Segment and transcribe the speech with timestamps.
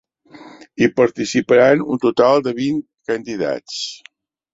[0.81, 3.77] Hi participaran un total de vint candidats.